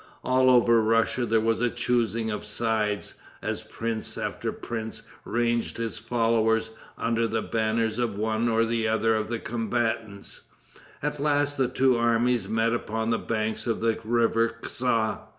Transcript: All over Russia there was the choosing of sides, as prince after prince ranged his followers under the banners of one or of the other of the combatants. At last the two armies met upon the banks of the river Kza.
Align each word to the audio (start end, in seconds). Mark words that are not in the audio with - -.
All 0.23 0.49
over 0.49 0.81
Russia 0.81 1.27
there 1.27 1.39
was 1.39 1.59
the 1.59 1.69
choosing 1.69 2.31
of 2.31 2.43
sides, 2.43 3.13
as 3.39 3.61
prince 3.61 4.17
after 4.17 4.51
prince 4.51 5.03
ranged 5.25 5.77
his 5.77 5.99
followers 5.99 6.71
under 6.97 7.27
the 7.27 7.43
banners 7.43 7.99
of 7.99 8.15
one 8.17 8.49
or 8.49 8.61
of 8.61 8.69
the 8.69 8.87
other 8.87 9.13
of 9.13 9.29
the 9.29 9.37
combatants. 9.37 10.41
At 11.03 11.19
last 11.19 11.55
the 11.55 11.67
two 11.67 11.97
armies 11.97 12.49
met 12.49 12.73
upon 12.73 13.11
the 13.11 13.19
banks 13.19 13.67
of 13.67 13.79
the 13.79 13.95
river 14.03 14.57
Kza. 14.63 15.19